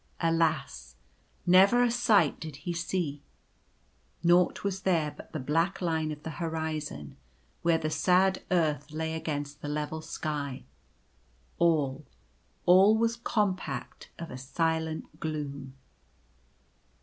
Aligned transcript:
Alas! 0.19 0.95
never 1.45 1.83
a 1.83 1.91
sight 1.91 2.39
did 2.39 2.55
he 2.55 2.73
see. 2.73 3.21
Nought 4.23 4.63
was 4.63 4.81
there 4.81 5.11
but 5.11 5.31
the 5.31 5.39
black 5.39 5.79
line 5.79 6.11
of 6.11 6.23
the 6.23 6.31
horizon, 6.41 7.17
where 7.61 7.77
the 7.77 7.91
sad 7.91 8.41
earth 8.49 8.89
lay 8.91 9.13
against 9.13 9.61
the 9.61 9.69
level 9.69 10.01
sky. 10.01 10.65
All, 11.59 12.03
all 12.65 12.97
was 12.97 13.15
compact 13.15 14.09
of 14.17 14.31
a 14.31 14.39
silent 14.39 15.19
gloom. 15.19 15.75